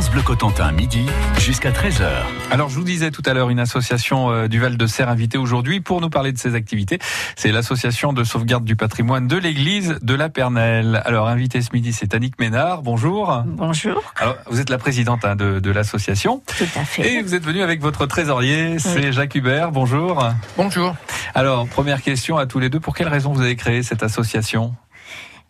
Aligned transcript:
France 0.00 0.12
Bleu 0.12 0.22
Cotentin, 0.22 0.72
midi 0.72 1.04
jusqu'à 1.38 1.72
13h. 1.72 2.08
Alors, 2.50 2.70
je 2.70 2.76
vous 2.76 2.84
disais 2.84 3.10
tout 3.10 3.22
à 3.26 3.34
l'heure, 3.34 3.50
une 3.50 3.58
association 3.58 4.30
euh, 4.30 4.48
du 4.48 4.58
Val 4.58 4.78
de 4.78 4.86
Serre 4.86 5.10
invitée 5.10 5.36
aujourd'hui 5.36 5.82
pour 5.82 6.00
nous 6.00 6.08
parler 6.08 6.32
de 6.32 6.38
ses 6.38 6.54
activités. 6.54 6.98
C'est 7.36 7.52
l'association 7.52 8.14
de 8.14 8.24
sauvegarde 8.24 8.64
du 8.64 8.76
patrimoine 8.76 9.28
de 9.28 9.36
l'église 9.36 9.98
de 10.00 10.14
la 10.14 10.30
Pernelle. 10.30 11.02
Alors, 11.04 11.28
invité 11.28 11.60
ce 11.60 11.68
midi, 11.74 11.92
c'est 11.92 12.14
Annick 12.14 12.38
Ménard. 12.38 12.80
Bonjour. 12.80 13.42
Bonjour. 13.44 14.14
Alors, 14.16 14.36
vous 14.46 14.58
êtes 14.58 14.70
la 14.70 14.78
présidente 14.78 15.26
hein, 15.26 15.36
de, 15.36 15.60
de 15.60 15.70
l'association. 15.70 16.42
Tout 16.46 16.64
à 16.76 16.84
fait. 16.86 17.16
Et 17.16 17.20
vous 17.20 17.34
êtes 17.34 17.44
venue 17.44 17.60
avec 17.60 17.82
votre 17.82 18.06
trésorier, 18.06 18.78
c'est 18.78 19.12
Jacques 19.12 19.34
Hubert. 19.34 19.70
Bonjour. 19.70 20.26
Bonjour. 20.56 20.96
Alors, 21.34 21.68
première 21.68 22.00
question 22.00 22.38
à 22.38 22.46
tous 22.46 22.58
les 22.58 22.70
deux. 22.70 22.80
Pour 22.80 22.94
quelle 22.94 23.08
raison 23.08 23.34
vous 23.34 23.42
avez 23.42 23.56
créé 23.56 23.82
cette 23.82 24.02
association? 24.02 24.74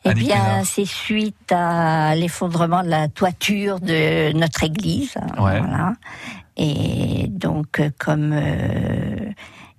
Eh 0.05 0.14
bien, 0.14 0.64
c'est 0.64 0.87
suite 0.87 1.53
à 1.53 2.14
l'effondrement 2.14 2.83
de 2.83 2.89
la 2.89 3.09
toiture 3.09 3.80
de 3.80 4.33
notre 4.33 4.65
église. 4.65 5.15
Ouais. 5.39 5.61
Voilà. 5.61 5.93
Et 6.56 7.27
donc, 7.29 7.80
euh, 7.80 7.91
comme 7.98 8.33
euh, 8.33 9.30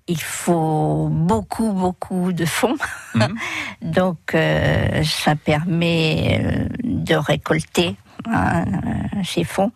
il 0.07 0.21
faut 0.21 1.09
beaucoup, 1.11 1.71
beaucoup 1.73 2.33
de 2.33 2.45
fonds, 2.45 2.75
Mhm. 3.15 3.35
donc 3.81 4.35
euh, 4.35 5.03
ça 5.03 5.35
permet 5.35 6.39
euh, 6.43 6.67
de 6.83 7.15
récolter 7.15 7.95
hein, 8.27 8.63
euh, 8.65 9.23
ces 9.23 9.43
fonds 9.43 9.71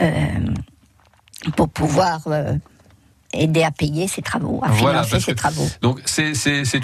euh, 0.00 0.14
pour 1.56 1.68
pouvoir 1.68 2.20
euh, 2.28 2.54
aider 3.34 3.62
à 3.62 3.70
payer 3.70 4.08
ces 4.08 4.22
travaux, 4.22 4.60
à 4.64 4.68
Voilà, 4.68 5.02
financer 5.02 5.32
que- 5.32 5.36
travaux. 5.36 5.68
Donc, 5.82 6.00
c'est- 6.06 6.34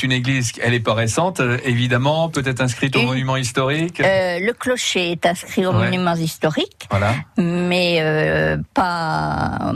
une 0.02 0.12
église, 0.12 0.52
elle 0.62 0.74
est 0.74 0.80
pas 0.80 0.92
récente, 0.94 1.40
euh, 1.40 1.56
évidemment, 1.64 2.28
peut-être 2.28 2.60
inscrite 2.60 2.94
au 2.96 3.00
Et- 3.00 3.06
monument 3.06 3.36
historique. 3.36 4.00
Euh, 4.00 4.38
le 4.40 4.52
clocher 4.52 5.12
est 5.12 5.24
inscrit 5.24 5.64
aux 5.64 5.72
Ouais. 5.72 5.86
monuments 5.90 6.14
historiques. 6.16 6.86
Voilà. 6.90 7.14
mais 7.38 7.98
euh, 8.00 8.58
pas 8.74 9.72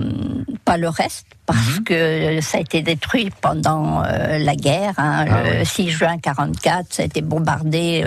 pas 0.65 0.77
le 0.77 0.89
reste 0.91 1.27
parce 1.47 1.79
Mhm. 1.79 1.85
que 1.85 2.41
ça 2.43 2.59
a 2.59 2.61
été 2.61 2.83
détruit 2.83 3.31
pendant 3.41 4.03
euh, 4.05 4.37
la 4.39 4.55
guerre. 4.55 4.93
hein. 4.99 5.25
Ah 5.29 5.43
le 5.45 5.59
oui. 5.61 5.67
6 5.67 5.89
juin 5.91 6.19
44, 6.19 6.93
ça 6.93 7.03
a 7.03 7.07
été 7.07 7.23
bombardé 7.23 8.05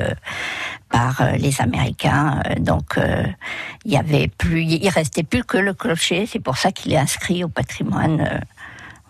par 0.89 1.23
les 1.37 1.59
Américains. 1.61 2.41
donc 2.59 2.97
euh, 2.97 3.23
il 3.85 3.91
y 3.93 3.97
avait 3.97 4.27
plus, 4.27 4.63
il 4.63 4.89
restait 4.89 5.23
plus 5.23 5.43
que 5.43 5.57
le 5.57 5.73
clocher. 5.73 6.27
C'est 6.27 6.39
pour 6.39 6.57
ça 6.57 6.71
qu'il 6.71 6.93
est 6.93 6.97
inscrit 6.97 7.43
au 7.43 7.47
patrimoine. 7.49 8.21
euh, 8.21 8.39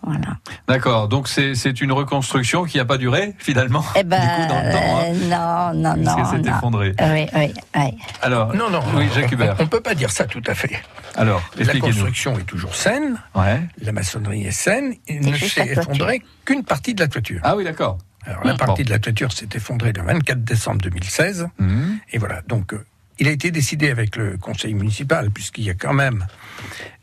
voilà. 0.04 0.36
D'accord, 0.68 1.08
donc 1.08 1.28
c'est 1.28 1.54
c'est 1.54 1.80
une 1.80 1.92
reconstruction 1.92 2.64
qui 2.64 2.78
n'a 2.78 2.84
pas 2.84 2.98
duré 2.98 3.34
finalement. 3.38 3.84
Eh 3.96 4.02
ben, 4.02 4.20
du 4.20 4.26
coup, 4.26 4.48
dans 4.48 4.62
le 4.62 4.72
temps. 4.72 4.98
hein, 4.98 5.04
euh, 5.04 5.72
non, 5.74 5.94
non, 5.96 6.04
parce 6.04 6.16
non. 6.18 6.22
que 6.24 6.28
c'est 6.44 6.50
non. 6.50 6.56
effondré. 6.56 6.94
Oui, 7.00 7.26
oui, 7.34 7.52
oui. 7.76 7.98
Alors, 8.22 8.54
Non, 8.54 8.70
non, 8.70 8.80
oui, 8.94 9.06
on- 9.10 9.14
Jacques 9.14 9.32
Hubert. 9.32 9.56
On 9.58 9.62
ne 9.64 9.68
peut 9.68 9.80
pas 9.80 9.94
dire 9.94 10.10
ça 10.10 10.24
tout 10.24 10.42
à 10.46 10.54
fait. 10.54 10.80
Alors, 11.16 11.42
La 11.58 11.74
construction 11.78 12.38
est 12.38 12.44
toujours 12.44 12.74
saine, 12.74 13.20
Ouais. 13.34 13.60
la 13.80 13.92
maçonnerie 13.92 14.44
est 14.44 14.50
saine, 14.50 14.94
il 15.08 15.20
ne 15.20 15.36
s'est 15.36 15.66
effondré 15.68 16.22
qu'une 16.44 16.64
partie 16.64 16.94
de 16.94 17.00
la 17.00 17.08
toiture. 17.08 17.40
Ah 17.44 17.54
oui, 17.56 17.64
d'accord. 17.64 17.98
Alors 18.24 18.44
la 18.44 18.54
partie 18.54 18.82
Bon. 18.82 18.86
de 18.86 18.90
la 18.92 18.98
toiture 19.00 19.32
s'est 19.32 19.48
effondrée 19.54 19.92
le 19.92 20.00
24 20.02 20.44
décembre 20.44 20.80
2016, 20.82 21.48
Mhm. 21.58 21.98
et 22.12 22.18
voilà. 22.18 22.40
Donc 22.46 22.72
euh, 22.72 22.84
il 23.22 23.28
a 23.28 23.30
été 23.30 23.52
décidé 23.52 23.88
avec 23.88 24.16
le 24.16 24.36
conseil 24.36 24.74
municipal, 24.74 25.30
puisqu'il 25.30 25.62
y 25.62 25.70
a 25.70 25.74
quand 25.74 25.92
même 25.92 26.26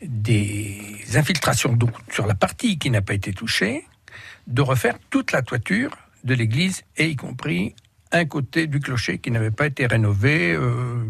des 0.02 1.02
infiltrations 1.14 1.72
d'eau 1.72 1.88
sur 2.12 2.26
la 2.26 2.34
partie 2.34 2.78
qui 2.78 2.90
n'a 2.90 3.00
pas 3.00 3.14
été 3.14 3.32
touchée, 3.32 3.86
de 4.46 4.60
refaire 4.60 4.98
toute 5.08 5.32
la 5.32 5.40
toiture 5.40 5.96
de 6.24 6.34
l'église, 6.34 6.82
et 6.98 7.08
y 7.08 7.16
compris 7.16 7.74
un 8.12 8.26
côté 8.26 8.66
du 8.66 8.80
clocher 8.80 9.16
qui 9.16 9.30
n'avait 9.30 9.50
pas 9.50 9.64
été 9.64 9.86
rénové 9.86 10.52
euh, 10.52 11.08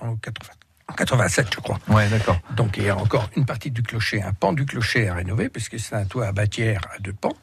en 0.00 0.14
80 0.14 0.52
en 0.86 0.92
87, 0.92 1.48
je 1.52 1.60
crois. 1.60 1.80
Ouais, 1.88 2.08
d'accord. 2.08 2.38
Donc 2.54 2.76
il 2.76 2.84
y 2.84 2.88
a 2.88 2.96
encore 2.96 3.28
une 3.34 3.46
partie 3.46 3.72
du 3.72 3.82
clocher, 3.82 4.22
un 4.22 4.32
pan 4.32 4.52
du 4.52 4.64
clocher 4.64 5.08
à 5.08 5.14
rénover, 5.14 5.48
puisque 5.48 5.80
c'est 5.80 5.96
un 5.96 6.04
toit 6.04 6.28
à 6.28 6.32
bâtière 6.32 6.82
à 6.94 7.00
deux 7.00 7.14
pans. 7.14 7.36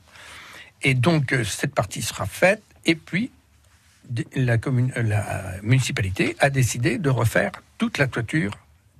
Et 0.83 0.93
donc 0.93 1.33
euh, 1.33 1.43
cette 1.43 1.75
partie 1.75 2.01
sera 2.01 2.25
faite, 2.25 2.63
et 2.85 2.95
puis 2.95 3.29
la, 4.35 4.57
commune, 4.57 4.91
euh, 4.97 5.03
la 5.03 5.23
municipalité 5.63 6.35
a 6.39 6.49
décidé 6.49 6.97
de 6.97 7.09
refaire 7.09 7.51
toute 7.77 7.97
la 7.97 8.07
toiture 8.07 8.51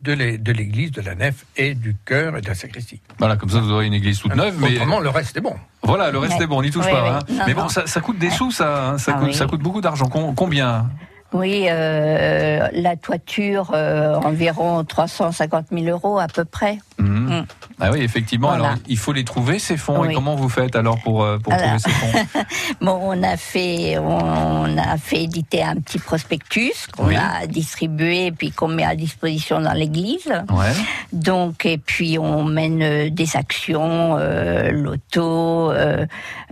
de 0.02 0.14
l'é- 0.14 0.38
de 0.38 0.52
l'église, 0.54 0.92
de 0.92 1.02
la 1.02 1.14
nef 1.16 1.46
et 1.58 1.76
du 1.76 1.96
chœur 2.06 2.38
et 2.38 2.42
de 2.42 2.48
la 2.48 2.56
sacristie. 2.56 3.02
Voilà, 3.18 3.36
comme 3.36 3.50
ça 3.50 3.60
vous 3.60 3.72
aurez 3.72 3.86
une 3.86 3.94
église 3.94 4.20
toute 4.20 4.34
neuve, 4.36 4.56
mais 4.60 4.76
Autrement, 4.76 5.00
le 5.02 5.10
reste 5.10 5.36
est 5.36 5.42
bon. 5.42 5.56
voilà, 5.84 6.10
le 6.12 6.20
reste 6.20 6.38
Ouais. 6.38 6.44
est 6.44 6.48
bon, 6.48 6.60
on 6.60 6.62
n'y 6.62 6.72
touche 6.72 6.90
pas. 6.90 7.18
hein. 7.18 7.20
Non, 7.30 7.44
mais 7.48 7.54
bon, 7.54 7.68
ça, 7.68 7.86
ça 7.86 8.00
coûte 8.00 8.18
des 8.18 8.30
sous, 8.30 8.52
ça. 8.52 8.92
hein. 8.92 8.98
Ça, 8.98 9.12
Ah 9.16 9.20
coûte, 9.20 9.28
oui. 9.30 9.34
ça 9.34 9.46
coûte 9.46 9.62
beaucoup 9.62 9.82
d'argent. 9.82 10.06
Com- 10.08 10.34
Combien 10.36 10.90
Oui, 11.32 11.66
euh, 11.70 12.68
la 12.74 12.96
toiture, 12.96 13.72
euh, 13.74 14.16
environ 14.16 14.84
350 14.84 15.68
000 15.72 15.86
euros 15.86 16.18
à 16.20 16.28
peu 16.28 16.44
près. 16.46 16.80
Mhm. 16.98 17.20
Mm. 17.30 17.46
Ah 17.80 17.92
oui, 17.92 18.00
effectivement. 18.02 18.50
Voilà. 18.50 18.66
Alors, 18.66 18.78
il 18.88 18.98
faut 18.98 19.14
les 19.14 19.24
trouver 19.24 19.60
ces 19.60 19.78
fonds. 19.78 20.04
Et 20.04 20.14
comment 20.14 20.36
vous 20.36 20.50
faites 20.50 20.76
alors 20.76 20.98
pour 21.02 21.24
euh, 21.24 21.38
pour 21.38 21.54
Alors. 21.54 21.78
trouver 21.78 21.80
ces 21.80 21.90
fonds 21.92 22.44
Bon, 22.82 23.00
on 23.04 23.24
a 23.24 23.38
fait, 23.38 23.98
on 24.00 24.78
a 24.78 24.98
fait 24.98 25.24
éditer 25.24 25.64
un 25.64 25.76
petit 25.76 26.00
prospectus 26.00 26.88
qu'on 26.98 27.08
Oui. 27.08 27.16
a 27.16 27.46
distribué 27.48 28.32
puis 28.32 28.52
qu'on 28.52 28.68
met 28.68 28.84
à 28.84 28.96
disposition 28.96 29.62
dans 29.62 29.74
l'église. 29.74 30.28
Ouais. 30.50 30.74
Donc, 31.14 31.66
et 31.66 31.78
puis 31.78 32.18
on 32.20 32.44
mène 32.44 32.82
euh, 32.82 33.10
des 33.12 33.38
actions, 33.38 34.18
euh, 34.18 34.72
l'auto, 34.72 35.72
euh, 35.72 36.06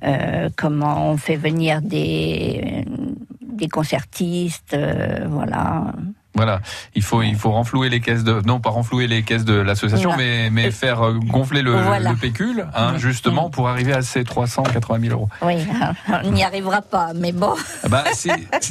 euh, 0.03 0.49
comment 0.55 1.09
on 1.11 1.17
fait 1.17 1.35
venir 1.37 1.81
des 1.81 2.85
des 3.57 3.67
concertistes, 3.69 4.73
euh, 4.73 5.25
voilà. 5.29 5.91
Voilà, 6.35 6.61
il 6.93 7.01
faut 7.01 7.23
il 7.23 7.35
faut 7.35 7.49
renflouer 7.49 7.89
les 7.89 7.99
caisses 7.99 8.23
de 8.23 8.41
non 8.45 8.59
pas 8.59 8.69
renflouer 8.69 9.07
les 9.07 9.23
caisses 9.23 9.43
de 9.43 9.55
l'association, 9.55 10.15
mais 10.15 10.51
mais 10.51 10.69
faire 10.69 11.01
euh, 11.01 11.13
gonfler 11.17 11.63
le, 11.63 11.71
Voilà. 11.71 12.11
le 12.11 12.15
pécule, 12.15 12.67
hein, 12.75 12.91
Mm. 12.93 12.97
justement 12.99 13.49
pour 13.49 13.67
arriver 13.69 13.91
à 13.93 14.03
ces 14.03 14.23
380 14.23 14.99
000 14.99 15.13
euros. 15.13 15.29
Oui, 15.41 15.55
on 16.23 16.31
n'y 16.31 16.43
arrivera 16.43 16.83
pas, 16.83 17.13
mais 17.15 17.31
bon. 17.31 17.55
Ah 17.83 17.89
Bah, 17.89 18.03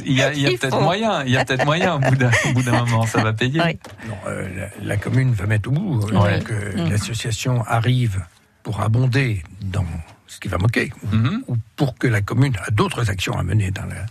il 0.05 0.13
y 0.13 0.21
a, 0.21 0.31
y 0.33 0.55
peut-être 0.57 0.79
moyen, 0.81 1.23
il 1.25 1.31
y 1.31 1.37
a 1.37 1.43
peut-être 1.43 1.65
moyen 1.65 1.95
au 1.95 1.99
bout 1.99 2.15
d'un 2.15 2.31
au 2.49 2.53
bout 2.53 2.63
d'un 2.63 2.85
moment, 2.85 3.05
ça 3.05 3.21
va 3.21 3.33
payer. 3.33 3.61
Oui. 3.61 3.77
Non, 4.07 4.15
euh, 4.27 4.47
la, 4.79 4.85
la 4.85 4.95
commune 4.97 5.33
va 5.33 5.45
mettre 5.45 5.67
au 5.67 5.73
bout. 5.73 6.07
euh, 6.07 6.17
Ouais. 6.21 6.37
Donc 6.39 6.51
euh, 6.51 6.85
Mm. 6.85 6.89
l'association 6.89 7.63
arrive 7.67 8.23
pour 8.63 8.79
abonder 8.79 9.43
dans 9.61 9.83
ce 10.27 10.39
qui 10.39 10.47
va 10.47 10.57
moquer, 10.57 10.93
Mhm. 11.11 11.43
ou 11.49 11.57
pour 11.75 11.97
que 11.97 12.07
la 12.07 12.21
commune 12.21 12.55
a 12.65 12.71
d'autres 12.71 13.09
actions 13.09 13.37
à 13.37 13.43
mener 13.43 13.71
dans 13.71 13.85
la- 13.85 14.05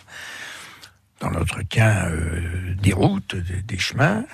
dans 1.21 1.31
l'entretien 1.31 2.06
euh, 2.06 2.75
des 2.75 2.93
routes, 2.93 3.34
des, 3.37 3.78
chemins, 3.78 4.25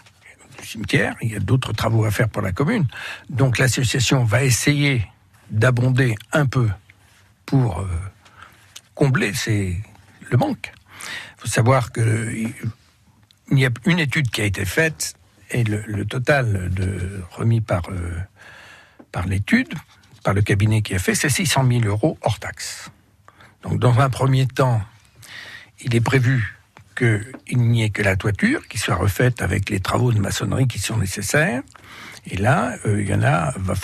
du 0.60 0.66
cimetière. 0.66 1.14
Il 1.22 1.32
y 1.32 1.36
a 1.36 1.40
d'autres 1.40 1.72
travaux 1.72 2.04
à 2.04 2.10
faire 2.10 2.28
pour 2.28 2.42
la 2.42 2.52
commune. 2.52 2.86
Donc 3.30 3.58
l'association 3.58 4.24
va 4.24 4.42
essayer 4.44 5.06
d'abonder 5.50 6.14
un 6.32 6.46
peu 6.46 6.68
pour 7.46 7.80
euh, 7.80 7.86
combler 8.94 9.32
ces- 9.34 9.80
le 10.30 10.36
manque. 10.36 10.72
Il 11.36 11.40
faut 11.42 11.48
savoir 11.48 11.92
que 11.92 12.32
il 13.50 13.58
y 13.58 13.66
a 13.66 13.70
une 13.84 13.98
étude 13.98 14.30
qui 14.30 14.40
a 14.40 14.44
été 14.44 14.64
faite 14.64 15.14
et 15.50 15.64
le, 15.64 15.82
le 15.86 16.04
total 16.06 16.70
de, 16.72 17.22
remis 17.32 17.60
par, 17.60 17.82
euh, 17.90 18.16
par 19.10 19.26
l'étude, 19.26 19.74
par 20.24 20.32
le 20.32 20.40
cabinet 20.40 20.80
qui 20.82 20.94
a 20.94 20.98
fait, 20.98 21.14
c'est 21.14 21.28
600 21.28 21.66
000 21.68 21.84
euros 21.84 22.16
hors 22.22 22.38
taxe. 22.38 22.90
Donc 23.62 23.78
dans 23.78 24.00
un 24.00 24.08
premier 24.08 24.46
temps, 24.46 24.80
il 25.80 25.94
est 25.94 26.00
prévu 26.00 26.56
qu'il 26.94 27.58
n'y 27.58 27.82
ait 27.82 27.90
que 27.90 28.02
la 28.02 28.16
toiture 28.16 28.66
qui 28.68 28.78
soit 28.78 28.94
refaite 28.94 29.42
avec 29.42 29.70
les 29.70 29.80
travaux 29.80 30.12
de 30.12 30.18
maçonnerie 30.18 30.66
qui 30.68 30.78
sont 30.78 30.96
nécessaires. 30.96 31.62
Et 32.30 32.36
là, 32.36 32.74
euh, 32.86 33.02
il 33.02 33.08
y 33.08 33.14
en 33.14 33.22
a, 33.22 33.52
va 33.58 33.74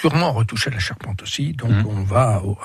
sûrement 0.00 0.32
retoucher 0.32 0.70
la 0.70 0.78
charpente 0.78 1.22
aussi. 1.22 1.52
Donc 1.54 1.70
Mhm. 1.70 1.86
on 1.86 2.02
va, 2.02 2.42
au, 2.44 2.58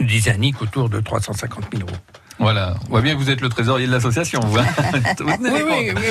disait 0.00 0.30
Annick, 0.32 0.60
autour 0.62 0.88
de 0.88 1.00
350 1.00 1.64
000 1.72 1.86
euros. 1.88 1.98
Voilà, 2.38 2.74
on 2.86 2.90
voit 2.90 3.00
bien 3.00 3.14
que 3.14 3.18
vous 3.18 3.30
êtes 3.30 3.40
le 3.40 3.48
trésorier 3.48 3.86
de 3.86 3.92
l'association. 3.92 4.40
Vous, 4.40 4.58
hein. 4.58 4.66
Vous 4.92 5.26
comptes. 5.26 5.48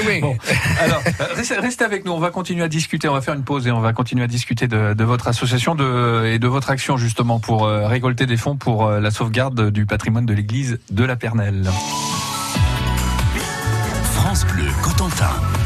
oui. 0.08 0.22
Bon, 0.22 0.36
alors, 0.80 1.04
euh, 1.22 1.62
restez, 1.62 1.84
avec 1.84 2.04
nous, 2.04 2.14
on 2.14 2.20
va 2.20 2.32
continuer 2.32 2.64
à 2.64 2.68
discuter, 2.68 3.08
on 3.08 3.14
va 3.14 3.22
faire 3.22 3.36
une 3.36 3.44
pause 3.44 3.68
et 3.68 3.72
on 3.72 3.80
va 3.80 3.94
continuer 3.94 4.24
à 4.24 4.28
discuter 4.28 4.68
de, 4.68 4.96
de 4.96 5.04
votre 5.04 5.28
association 5.28 5.76
de, 5.76 6.26
et 6.26 6.40
de 6.40 6.48
votre 6.48 6.72
action 6.72 6.98
justement 6.98 7.40
pour 7.40 7.66
euh, 7.66 7.88
récolter 7.88 8.26
des 8.26 8.38
fonds 8.38 8.56
pour 8.56 8.88
euh, 8.88 9.00
la 9.00 9.12
sauvegarde 9.12 9.70
du 9.70 9.86
patrimoine 9.86 10.26
de 10.26 10.34
l'église 10.34 10.80
de 10.90 11.04
la 11.04 11.16
Pernelle. 11.16 11.70
Bleu 15.18 15.65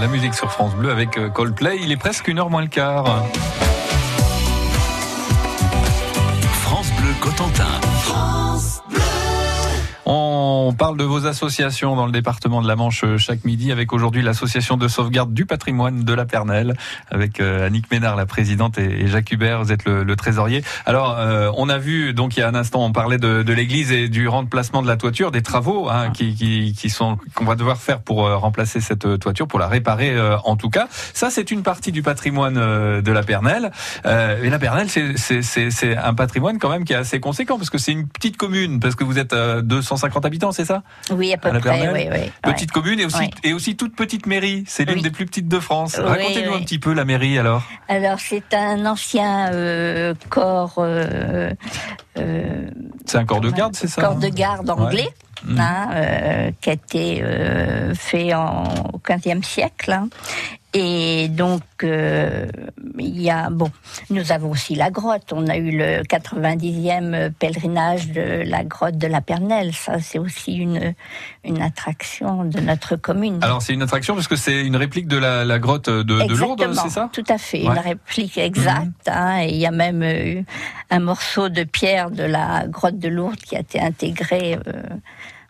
la 0.00 0.06
musique 0.06 0.34
sur 0.34 0.52
France 0.52 0.74
Bleu 0.74 0.90
avec 0.90 1.18
euh, 1.18 1.28
Coldplay. 1.28 1.78
Il 1.82 1.90
est 1.90 1.96
presque 1.96 2.28
une 2.28 2.38
heure 2.38 2.50
moins 2.50 2.62
le 2.62 2.68
quart. 2.68 3.24
Parle 10.88 10.96
de 10.96 11.04
vos 11.04 11.26
associations 11.26 11.96
dans 11.96 12.06
le 12.06 12.12
département 12.12 12.62
de 12.62 12.66
la 12.66 12.74
Manche 12.74 13.04
euh, 13.04 13.18
chaque 13.18 13.44
midi 13.44 13.72
avec 13.72 13.92
aujourd'hui 13.92 14.22
l'association 14.22 14.78
de 14.78 14.88
sauvegarde 14.88 15.34
du 15.34 15.44
patrimoine 15.44 16.02
de 16.02 16.14
la 16.14 16.24
Pernelle 16.24 16.78
avec 17.10 17.40
euh, 17.40 17.66
Annick 17.66 17.90
Ménard, 17.90 18.16
la 18.16 18.24
présidente, 18.24 18.78
et 18.78 19.06
Jacques 19.06 19.30
Hubert, 19.30 19.62
vous 19.62 19.70
êtes 19.70 19.84
le, 19.84 20.16
trésorier. 20.16 20.64
Alors, 20.86 21.18
euh, 21.18 21.50
on 21.58 21.68
a 21.68 21.76
vu, 21.76 22.14
donc 22.14 22.38
il 22.38 22.40
y 22.40 22.42
a 22.42 22.48
un 22.48 22.54
instant, 22.54 22.82
on 22.82 22.92
parlait 22.92 23.18
de, 23.18 23.52
l'église 23.52 23.92
et 23.92 24.08
du 24.08 24.28
remplacement 24.28 24.80
de 24.80 24.86
la 24.86 24.96
toiture, 24.96 25.30
des 25.30 25.42
travaux 25.42 25.90
hein, 25.90 26.08
qui, 26.08 26.34
qui, 26.34 26.72
qui 26.72 26.88
sont 26.88 27.18
qu'on 27.34 27.44
va 27.44 27.54
devoir 27.54 27.76
faire 27.76 28.00
pour 28.00 28.26
remplacer 28.26 28.80
cette 28.80 29.18
toiture, 29.18 29.46
pour 29.46 29.58
la 29.58 29.68
réparer 29.68 30.16
en 30.44 30.56
tout 30.56 30.70
cas. 30.70 30.88
Ça, 31.12 31.28
c'est 31.28 31.50
une 31.50 31.62
partie 31.62 31.92
du 31.92 32.02
patrimoine 32.02 32.54
de 32.54 33.12
la 33.12 33.22
Pernelle. 33.22 33.72
Et 34.06 34.48
la 34.48 34.58
Pernelle, 34.58 34.88
c'est- 34.88 35.96
un 35.98 36.14
patrimoine 36.14 36.58
quand 36.58 36.70
même 36.70 36.84
qui 36.84 36.94
est 36.94 36.96
assez 36.96 37.20
conséquent 37.20 37.58
parce 37.58 37.68
que 37.68 37.78
c'est 37.78 37.92
une 37.92 38.08
petite 38.08 38.38
commune, 38.38 38.80
parce 38.80 38.94
que 38.94 39.04
vous 39.04 39.18
êtes 39.18 39.34
euh, 39.34 39.60
250 39.60 40.24
habitants, 40.24 40.52
c'est 40.52 40.64
ça? 40.64 40.77
Oui, 41.10 41.32
à 41.32 41.36
peu 41.38 41.48
à 41.48 41.52
près, 41.52 41.60
Pernelle. 41.60 41.92
oui, 41.92 42.08
oui. 42.24 42.30
Petite 42.42 42.70
commune 42.72 43.00
et 43.00 43.04
aussi, 43.04 43.18
Ouais. 43.18 43.30
et 43.44 43.52
aussi 43.52 43.76
toute 43.76 43.94
petite 43.96 44.26
mairie. 44.26 44.64
C'est 44.66 44.84
l'une 44.84 44.96
Oui. 44.96 45.02
des 45.02 45.10
plus 45.10 45.26
petites 45.26 45.48
de 45.48 45.58
France. 45.60 45.96
Oui, 45.98 46.04
Racontez-nous 46.08 46.52
oui. 46.52 46.58
un 46.60 46.64
petit 46.64 46.78
peu 46.78 46.92
la 46.92 47.04
mairie 47.04 47.38
alors. 47.38 47.62
Alors, 47.88 48.18
c'est 48.20 48.52
un 48.54 48.84
ancien 48.86 49.52
euh, 49.52 50.14
corps, 50.30 50.74
euh, 50.78 51.50
euh, 52.18 52.70
C'est 53.06 53.18
un 53.18 53.24
corps 53.24 53.40
de 53.40 53.50
garde, 53.50 53.74
c'est 53.76 53.88
ça 53.88 54.02
corps 54.02 54.12
hein 54.12 54.18
de 54.18 54.28
garde 54.28 54.68
anglais, 54.70 55.08
Mhm. 55.44 55.60
hein, 55.60 55.88
euh, 55.94 56.50
qui 56.60 56.70
a 56.70 56.72
été 56.72 57.20
euh, 57.22 57.94
fait 57.94 58.34
en, 58.34 58.64
au 58.92 58.98
XVe 59.08 59.42
siècle. 59.44 59.92
hein. 59.92 60.08
Et 60.74 61.28
donc, 61.28 61.62
euh, 61.82 62.46
il 62.98 63.20
y 63.22 63.30
a, 63.30 63.48
bon, 63.48 63.70
nous 64.10 64.32
avons 64.32 64.50
aussi 64.50 64.74
la 64.74 64.90
grotte. 64.90 65.32
On 65.32 65.46
a 65.48 65.56
eu 65.56 65.70
le 65.76 66.02
90e 66.02 67.30
pèlerinage 67.32 68.10
de 68.10 68.42
la 68.44 68.64
grotte 68.64 68.98
de 68.98 69.06
la 69.06 69.22
Pernelle. 69.22 69.72
Ça, 69.74 69.98
c'est 70.00 70.18
aussi 70.18 70.56
une, 70.56 70.92
une 71.44 71.62
attraction 71.62 72.44
de 72.44 72.60
notre 72.60 72.96
commune. 72.96 73.38
Alors 73.42 73.62
c'est 73.62 73.72
une 73.72 73.80
attraction 73.82 74.14
parce 74.14 74.28
que 74.28 74.36
c'est 74.36 74.60
une 74.62 74.76
réplique 74.76 75.08
de 75.08 75.16
la, 75.16 75.44
la 75.46 75.58
grotte 75.58 75.88
de, 75.88 76.02
de 76.02 76.34
Lourdes, 76.34 76.70
c'est 76.74 76.90
ça? 76.90 77.08
Tout 77.12 77.24
à 77.28 77.38
fait, 77.38 77.62
Ouais. 77.62 77.68
Mhm. 77.70 77.72
une 77.76 77.78
réplique 77.82 78.36
exacte. 78.38 79.08
hein, 79.08 79.40
et 79.42 79.48
il 79.48 79.56
y 79.56 79.66
a 79.66 79.70
même 79.70 80.02
euh, 80.02 80.42
un 80.90 80.98
morceau 81.00 81.48
de 81.48 81.64
pierre 81.64 82.10
de 82.10 82.24
la 82.24 82.66
grotte 82.68 82.98
de 82.98 83.08
Lourdes 83.08 83.36
qui 83.36 83.56
a 83.56 83.60
été 83.60 83.80
intégré. 83.80 84.58
euh, 84.66 84.82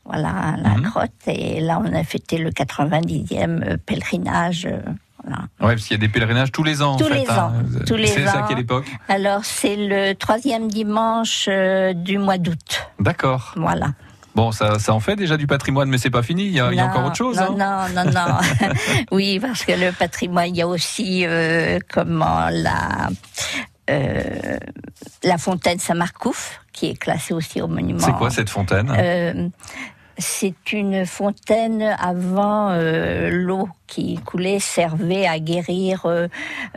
voilà, 0.04 0.30
à 0.30 0.56
la 0.56 0.70
Mhm. 0.70 0.82
grotte. 0.82 1.10
Et 1.26 1.60
là, 1.60 1.82
on 1.84 1.92
a 1.92 2.02
fêté 2.02 2.38
le 2.38 2.50
90e 2.50 3.76
pèlerinage. 3.84 4.64
euh, 4.66 4.80
voilà. 5.22 5.42
Ouais, 5.60 5.74
parce 5.74 5.82
qu'il 5.86 5.96
y 5.96 6.00
a 6.00 6.06
des 6.06 6.08
pèlerinages 6.08 6.52
tous 6.52 6.62
les 6.62 6.82
ans. 6.82 6.96
Tous 6.96 7.04
en 7.04 7.08
fait, 7.08 7.14
les 7.20 7.30
hein. 7.30 7.36
ans, 7.38 7.52
tous 7.86 7.96
les 7.96 8.06
C'est 8.06 8.24
ça 8.24 8.42
ans. 8.42 8.46
quelle 8.48 8.60
époque 8.60 8.86
Alors, 9.08 9.44
c'est 9.44 9.76
le 9.76 10.14
troisième 10.14 10.68
dimanche 10.68 11.46
euh, 11.48 11.92
du 11.92 12.18
mois 12.18 12.38
d'août. 12.38 12.88
D'accord. 13.00 13.52
Voilà. 13.56 13.88
Bon, 14.34 14.52
ça, 14.52 14.78
ça 14.78 14.94
en 14.94 15.00
fait 15.00 15.16
déjà 15.16 15.36
du 15.36 15.48
patrimoine, 15.48 15.88
mais 15.88 15.98
c'est 15.98 16.10
pas 16.10 16.22
fini. 16.22 16.44
Il 16.44 16.52
y 16.52 16.60
a, 16.60 16.70
il 16.70 16.76
y 16.76 16.80
a 16.80 16.84
Non, 16.84 16.90
encore 16.90 17.06
autre 17.06 17.16
chose. 17.16 17.36
Non, 17.36 17.56
hein. 17.60 17.88
non, 17.94 18.04
non, 18.04 18.10
non. 18.12 18.68
oui, 19.10 19.40
parce 19.40 19.64
que 19.64 19.72
le 19.72 19.90
patrimoine, 19.90 20.48
il 20.50 20.56
y 20.56 20.62
a 20.62 20.68
aussi 20.68 21.24
euh, 21.26 21.80
comment 21.92 22.48
la 22.50 23.08
euh, 23.90 24.58
la 25.24 25.38
fontaine 25.38 25.78
Saint-Marcouf, 25.78 26.60
qui 26.72 26.86
est 26.90 26.94
classée 26.96 27.34
aussi 27.34 27.60
au 27.60 27.68
monument. 27.68 28.00
C'est 28.00 28.12
quoi 28.12 28.30
cette 28.30 28.50
fontaine? 28.50 28.92
Euh, 28.96 29.48
c'est 30.18 30.72
une 30.72 31.06
fontaine 31.06 31.82
avant 31.98 32.70
euh, 32.70 33.30
l'eau 33.30 33.68
qui 33.88 34.16
coulait 34.24 34.60
servait 34.60 35.26
à 35.26 35.38
guérir 35.40 36.02
euh, 36.04 36.28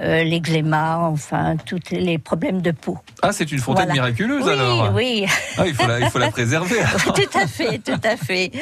euh, 0.01 0.23
l'eczéma, 0.23 0.97
enfin 0.99 1.55
tous 1.65 1.79
les 1.91 2.17
problèmes 2.17 2.61
de 2.61 2.71
peau. 2.71 2.97
Ah, 3.21 3.31
c'est 3.31 3.51
une 3.51 3.59
fontaine 3.59 3.85
Voilà. 3.87 4.01
miraculeuse 4.01 4.45
oui, 4.45 4.51
alors. 4.51 4.91
oui, 4.95 5.25
Ah, 5.57 5.67
il 5.67 5.75
faut 5.75 5.87
la, 5.87 5.99
il 5.99 6.09
faut 6.09 6.17
la 6.19 6.31
préserver. 6.31 6.77
tout 7.13 7.37
à 7.37 7.45
fait, 7.45 7.77
tout 7.79 8.01
à 8.03 8.15
fait. 8.17 8.51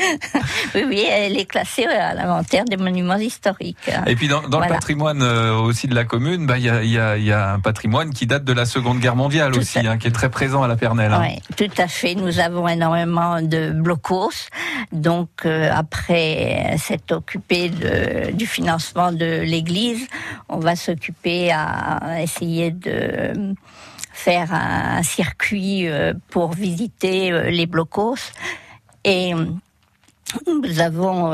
Oui, 0.75 0.84
oui, 0.88 1.06
elle 1.10 1.38
est 1.38 1.46
classée 1.46 1.86
à 1.86 2.13
l'inventaire 2.13 2.65
des 2.65 2.77
monuments 2.77 3.15
historiques. 3.18 3.89
Et 4.08 4.15
puis 4.15 4.27
dans, 4.27 4.41
dans 4.48 4.60
le 4.60 4.68
patrimoine 4.68 5.22
euh, 5.22 5.56
aussi 5.56 5.88
de 5.88 5.96
la 5.96 6.03
commune, 6.03 6.46
bah, 6.46 6.58
il 6.58 6.65
y, 6.65 6.70
a, 6.70 6.84
il 6.84 6.89
y, 7.24 7.25
y 7.27 7.32
a 7.32 7.53
un 7.53 7.60
patrimoine 7.60 8.12
qui 8.12 8.25
date 8.27 8.44
de 8.44 8.53
la 8.53 8.65
Seconde 8.65 9.00
Guerre 9.00 9.15
mondiale 9.15 9.51
Tout 9.51 9.60
aussi, 9.60 9.79
à- 9.79 9.91
hein, 9.91 9.98
qui 9.98 10.08
est 10.08 10.12
très 10.12 10.29
présent 10.29 10.62
à 10.63 10.68
la 10.68 10.75
Pernelle. 10.75 11.13
hein. 11.13 11.22
Oui, 11.24 11.39
tout 11.56 11.82
à 11.82 11.88
fait. 11.88 12.15
Nous 12.15 12.39
avons 12.39 12.68
énormément 12.68 13.41
de 13.41 13.72
blocos. 13.72 14.32
Donc, 14.91 15.29
euh, 15.46 15.70
après 15.74 16.75
s'être 16.77 17.12
occupé 17.13 17.70
de, 17.70 18.32
du 18.39 18.48
financement 18.48 19.12
de 19.12 19.41
l'Église, 19.41 20.08
on 20.48 20.60
va 20.60 20.75
s'occuper 20.75 21.51
à 21.51 22.22
essayer 22.24 22.72
de 22.72 23.53
faire 24.13 24.53
un 24.53 25.03
circuit 25.03 25.88
euh, 25.88 26.13
pour 26.29 26.53
visiter 26.53 27.31
euh, 27.31 27.50
les 27.50 27.65
blocos. 27.67 28.31
Et 29.03 29.34
euh, 29.34 29.46
nous 30.48 30.79
avons 30.79 31.31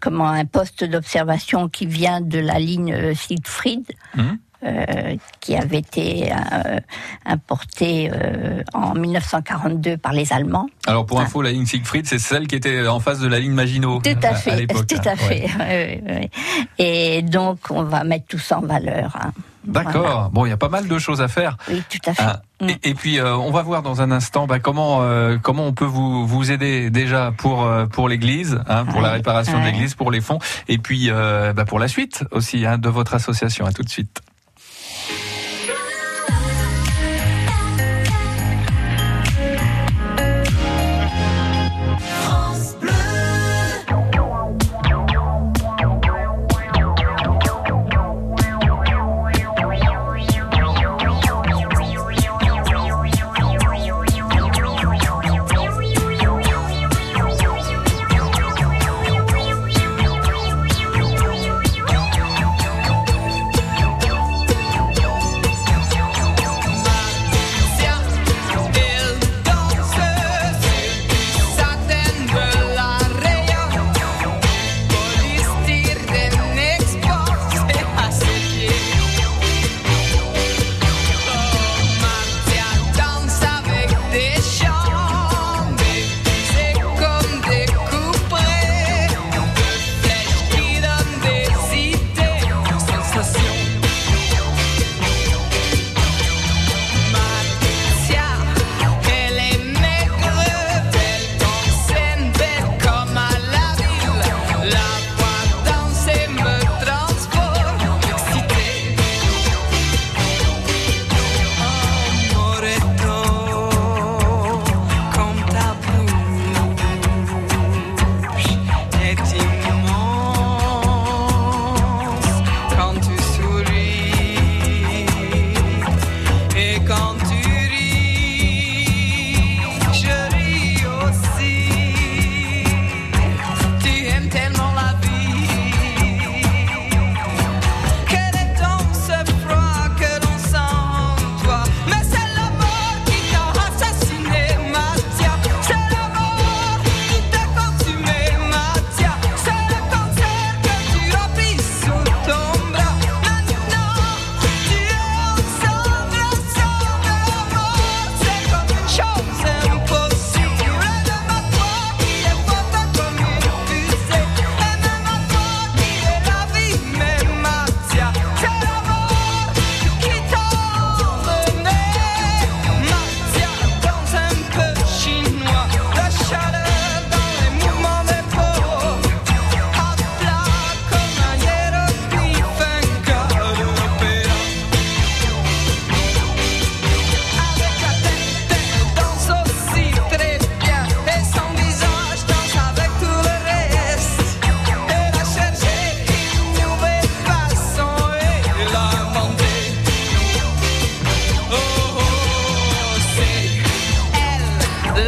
comment 0.00 0.28
un 0.28 0.46
poste 0.46 0.82
d'observation 0.84 1.68
qui 1.68 1.86
vient 1.86 2.20
de 2.22 2.38
la 2.38 2.58
ligne 2.58 3.14
Siegfried, 3.14 3.84
Mhm. 4.16 4.38
Euh, 4.64 5.16
qui 5.40 5.56
avait 5.56 5.78
été 5.78 6.32
euh, 6.32 6.78
importée 7.26 8.10
euh, 8.12 8.62
en 8.74 8.94
1942 8.94 9.96
par 9.96 10.12
les 10.12 10.32
Allemands. 10.32 10.68
Alors 10.86 11.06
pour 11.06 11.20
Ah. 11.20 11.24
info, 11.24 11.42
la 11.42 11.52
ligne 11.52 11.66
Siegfried, 11.66 12.06
c'est 12.06 12.18
celle 12.18 12.46
qui 12.46 12.56
était 12.56 12.86
en 12.86 13.00
face 13.00 13.18
de 13.20 13.28
la 13.28 13.38
ligne 13.40 13.52
Maginot. 13.52 14.00
Tout 14.02 14.10
euh, 14.10 14.14
à 14.28 14.34
fait, 14.34 14.56
l'époque, 14.56 14.86
tout 14.86 14.96
à 15.08 15.16
fait. 15.16 15.46
Ouais. 15.58 16.02
oui, 16.06 16.12
oui, 16.14 16.18
oui. 16.22 16.64
Et 16.78 17.22
donc, 17.22 17.58
on 17.70 17.82
va 17.84 18.04
mettre 18.04 18.26
tout 18.26 18.38
ça 18.38 18.58
en 18.58 18.62
valeur. 18.62 19.16
hein. 19.20 19.32
D'accord. 19.64 19.92
Voilà. 20.02 20.28
Bon, 20.32 20.46
il 20.46 20.48
y 20.48 20.52
a 20.52 20.56
pas 20.56 20.70
mal 20.70 20.88
de 20.88 20.98
choses 20.98 21.20
à 21.20 21.28
faire. 21.28 21.56
Oui, 21.68 21.82
tout 21.90 21.98
à 22.10 22.14
fait. 22.14 22.22
Ah, 22.24 22.40
Mm. 22.62 22.68
et, 22.68 22.90
et 22.90 22.94
puis 22.94 23.18
euh, 23.18 23.34
on 23.36 23.50
va 23.50 23.62
voir 23.62 23.80
dans 23.82 24.02
un 24.02 24.10
instant 24.10 24.46
bah, 24.46 24.58
comment 24.58 24.98
euh, 25.00 25.38
comment 25.40 25.64
on 25.64 25.72
peut 25.72 25.86
vous 25.86 26.26
vous 26.26 26.50
aider 26.50 26.90
déjà 26.90 27.32
pour 27.38 27.64
euh, 27.64 27.86
pour 27.86 28.06
l'église, 28.06 28.60
hein, 28.68 28.84
pour 28.84 29.00
la 29.00 29.08
Ouais, 29.08 29.14
réparation 29.14 29.58
de 29.58 29.64
l'église, 29.64 29.94
pour 29.94 30.10
les 30.10 30.20
fonds, 30.20 30.38
et 30.68 30.76
puis 30.76 31.08
euh, 31.08 31.54
bah, 31.54 31.64
pour 31.64 31.78
la 31.78 31.88
suite 31.88 32.22
aussi 32.32 32.66
hein, 32.66 32.76
de 32.76 32.90
votre 32.90 33.14
association. 33.14 33.64
À 33.64 33.72
tout 33.72 33.82
de 33.82 33.88
suite. 33.88 34.20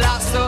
lots 0.01 0.33
of 0.35 0.42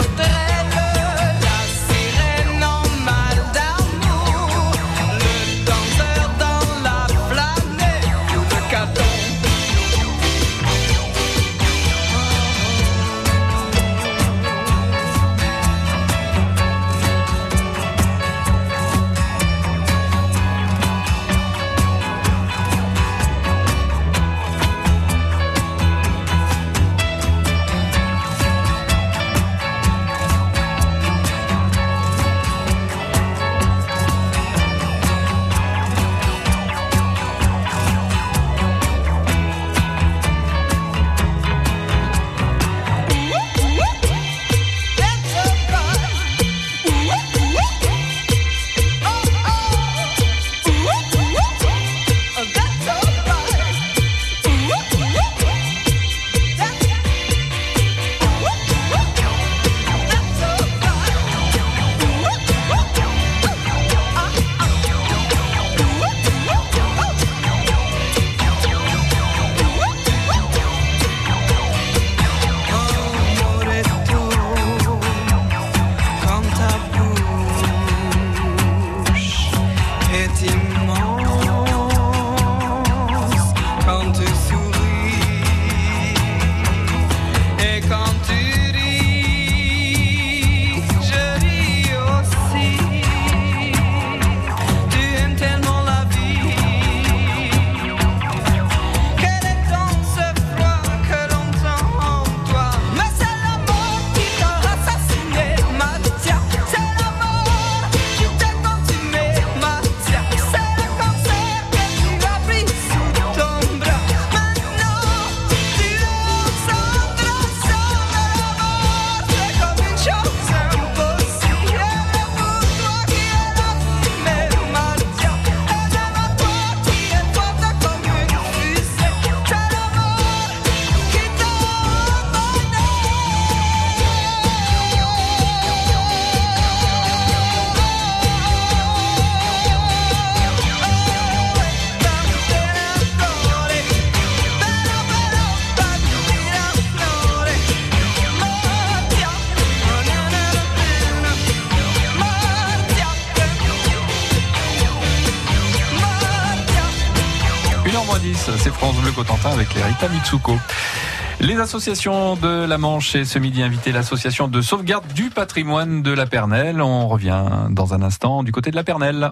Les 161.40 161.60
associations 161.60 162.36
de 162.36 162.66
la 162.66 162.78
Manche 162.78 163.16
et 163.16 163.26
ce 163.26 163.38
midi 163.38 163.62
invité 163.62 163.92
l'association 163.92 164.48
de 164.48 164.62
sauvegarde 164.62 165.06
du 165.14 165.30
patrimoine 165.30 166.02
de 166.02 166.12
la 166.12 166.26
Pernelle. 166.26 166.82
On 166.82 167.08
revient 167.08 167.44
dans 167.70 167.94
un 167.94 168.02
instant 168.02 168.44
du 168.44 168.52
côté 168.52 168.72
de 168.72 168.76
la 168.76 168.84
Pernelle. 168.84 169.32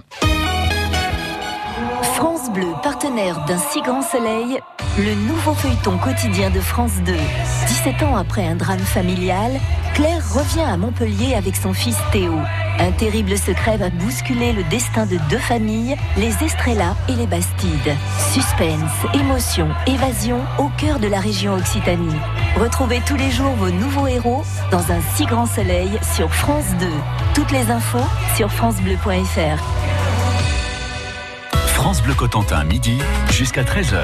France 2.16 2.52
Bleu, 2.54 2.68
partenaire 2.84 3.44
d'un 3.46 3.58
si 3.58 3.82
grand 3.82 4.02
soleil, 4.02 4.60
le 4.98 5.16
nouveau 5.28 5.54
feuilleton 5.54 5.98
quotidien 5.98 6.50
de 6.52 6.60
France 6.60 6.94
2. 7.06 7.13
17 7.68 8.04
ans 8.04 8.16
après 8.16 8.46
un 8.46 8.56
drame 8.56 8.80
familial, 8.80 9.60
Claire 9.94 10.24
revient 10.34 10.62
à 10.62 10.76
Montpellier 10.76 11.36
avec 11.36 11.56
son 11.56 11.72
fils 11.72 11.98
Théo. 12.12 12.34
Un 12.80 12.92
terrible 12.94 13.38
secret 13.38 13.78
va 13.78 13.92
bousculer 13.92 14.52
le 14.52 14.64
destin 14.64 15.06
de 15.06 15.18
deux 15.30 15.38
familles, 15.38 15.96
les 16.18 16.34
Estrella 16.44 16.96
et 17.08 17.14
les 17.14 17.28
Bastides. 17.28 17.96
Suspense, 18.34 18.92
émotion, 19.14 19.70
évasion 19.86 20.40
au 20.58 20.70
cœur 20.80 21.00
de 21.00 21.08
la 21.08 21.20
région 21.20 21.54
Occitanie. 21.54 22.20
Retrouvez 22.60 23.02
tous 23.06 23.18
les 23.18 23.30
jours 23.30 23.54
vos 23.54 23.70
nouveaux 23.70 24.08
héros 24.08 24.44
dans 24.72 24.92
un 24.92 25.00
si 25.16 25.26
grand 25.26 25.46
soleil 25.46 25.92
sur 26.16 26.34
France 26.34 26.66
2. 26.80 26.88
Toutes 27.36 27.52
les 27.52 27.70
infos 27.70 28.00
sur 28.36 28.52
francebleu.fr. 28.52 29.64
France 31.68 32.02
Bleu 32.02 32.16
Cotentin, 32.16 32.64
midi 32.64 32.98
jusqu'à 33.30 33.64
13h. 33.64 34.00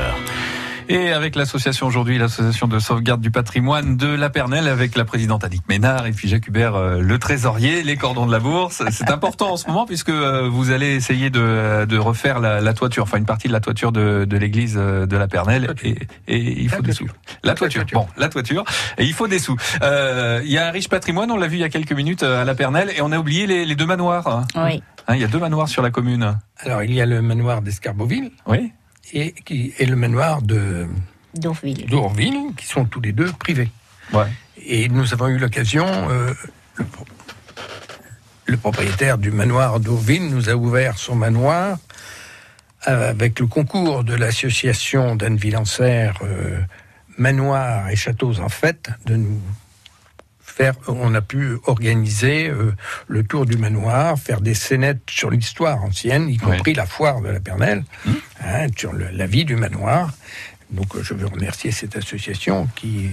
Et 0.92 1.12
avec 1.12 1.36
l'association 1.36 1.86
aujourd'hui, 1.86 2.18
l'association 2.18 2.68
de 2.68 2.80
sauvegarde 2.80 3.22
du 3.22 3.30
patrimoine 3.30 3.96
de 3.96 4.08
la 4.08 4.32
Pernelle, 4.32 4.68
avec 4.68 4.98
la 4.98 5.06
présidente 5.06 5.44
Annick 5.44 5.62
Ménard 5.70 6.08
et 6.08 6.12
puis 6.12 6.28
Jacques 6.28 6.48
Hubert, 6.48 6.74
euh, 6.74 7.00
le 7.00 7.20
trésorier, 7.20 7.84
les 7.84 7.96
cordons 7.96 8.26
de 8.26 8.32
la 8.32 8.40
bourse. 8.40 8.82
C'est 8.90 9.12
important 9.12 9.52
en 9.52 9.58
ce 9.58 9.68
moment 9.68 9.86
puisque 9.86 10.10
euh, 10.10 10.50
vous 10.50 10.72
allez 10.72 10.96
essayer 10.96 11.30
de, 11.30 11.86
de 11.86 11.98
refaire 12.00 12.40
la, 12.40 12.60
la 12.60 12.74
toiture, 12.74 13.04
enfin 13.04 13.20
une 13.20 13.28
partie 13.28 13.48
de 13.48 13.54
la 13.54 13.60
toiture 13.60 13.92
de, 13.92 14.26
de 14.26 14.38
l'église 14.38 14.78
euh, 14.80 15.06
de 15.06 15.16
la 15.16 15.28
Pernelle. 15.28 15.76
Et, 15.84 15.96
et 16.28 16.62
il 16.64 16.70
faut 16.70 16.78
La 16.78 16.82
des 16.82 16.94
toiture. 16.96 17.14
sous. 17.14 17.38
La 17.44 17.54
toiture. 17.54 17.86
Bon, 17.94 18.08
la 18.18 18.30
toiture. 18.30 18.64
Et 18.98 19.06
il 19.06 19.14
faut 19.14 19.28
des 19.28 19.38
sous. 19.38 19.58
Euh, 19.84 20.42
Il 20.44 20.50
y 20.52 20.58
a 20.58 20.68
un 20.68 20.72
riche 20.72 20.90
patrimoine, 20.90 21.30
on 21.30 21.38
l'a 21.38 21.46
vu 21.48 21.58
il 21.58 21.62
y 21.62 21.64
a 21.64 21.70
quelques 21.70 21.92
minutes 21.94 22.24
à 22.24 22.44
la 22.46 22.56
Pernelle, 22.56 22.90
et 22.98 23.02
on 23.04 23.12
a 23.12 23.20
oublié 23.20 23.46
les, 23.46 23.64
les 23.64 23.76
deux 23.76 23.86
manoirs. 23.86 24.26
hein. 24.28 24.48
Oui. 24.56 24.82
Hein, 25.08 25.16
il 25.16 25.22
y 25.22 25.24
a 25.24 25.28
deux 25.28 25.40
manoirs 25.40 25.70
sur 25.70 25.84
la 25.84 25.92
commune. 25.92 26.38
Alors, 26.58 26.82
il 26.82 26.94
y 26.94 27.00
a 27.02 27.06
le 27.06 27.22
manoir 27.22 27.62
d'Escarboville 27.62 28.32
Oui. 28.48 28.72
Et, 29.14 29.34
qui, 29.46 29.74
et 29.78 29.86
le 29.86 29.96
manoir 29.96 30.42
de 30.42 30.88
Dourville. 31.36 31.86
d'Ourville, 31.86 32.54
qui 32.58 32.66
sont 32.66 32.86
tous 32.86 33.02
les 33.02 33.12
deux 33.12 33.32
privés. 33.32 33.72
Ouais. 34.14 34.28
Et 34.66 34.90
nous 34.90 35.14
avons 35.14 35.28
eu 35.28 35.38
l'occasion, 35.38 35.86
euh, 36.10 36.34
le 38.46 38.58
propriétaire 38.58 39.18
du 39.18 39.32
manoir 39.32 39.80
d'Ourville 39.80 40.30
nous 40.30 40.50
a 40.50 40.54
ouvert 40.54 40.98
son 40.98 41.16
manoir 41.16 41.78
euh, 42.88 43.10
avec 43.10 43.40
le 43.40 43.48
concours 43.48 44.04
de 44.04 44.16
l'association 44.16 45.16
d'Anne 45.16 45.38
Villancer, 45.38 46.12
euh, 46.22 46.60
Manoir 47.18 47.90
et 47.90 47.96
Châteaux 47.96 48.40
en 48.40 48.50
fête, 48.50 48.90
de 49.06 49.18
nous 49.18 49.42
faire, 50.60 50.74
on 50.90 51.16
a 51.16 51.22
pu 51.22 51.58
organiser 51.68 52.50
euh, 52.50 52.74
le 53.08 53.24
tour 53.24 53.46
du 53.46 53.56
manoir, 53.56 54.20
faire 54.20 54.42
des 54.42 54.54
scénettes 54.54 55.04
sur 55.10 55.30
l'histoire 55.30 55.82
ancienne, 55.82 56.28
y 56.30 56.36
compris 56.38 56.74
la 56.74 56.86
foire 56.86 57.22
de 57.22 57.30
la 57.30 57.40
Pernelle, 57.40 57.86
hein, 58.44 58.68
sur 58.76 58.92
le- 58.92 59.08
la 59.14 59.26
vie 59.26 59.46
du 59.46 59.56
manoir. 59.56 60.12
Donc 60.72 60.96
euh, 60.98 61.02
je 61.02 61.14
veux 61.14 61.28
remercier 61.28 61.72
cette 61.72 61.96
association 61.96 62.68
qui 62.76 63.10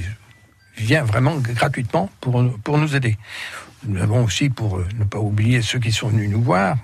vient 0.76 1.04
vraiment 1.04 1.36
gratuitement 1.36 2.10
pour, 2.20 2.42
pour 2.64 2.78
nous 2.78 2.96
aider. 2.96 3.16
Nous 3.86 4.02
avons 4.02 4.24
aussi, 4.24 4.50
pour 4.50 4.78
euh, 4.78 4.86
ne 4.98 5.04
pas 5.04 5.20
oublier 5.20 5.62
ceux 5.62 5.78
qui 5.78 5.92
sont 5.92 6.08
venus 6.08 6.28
nous 6.28 6.42
voir, 6.42 6.76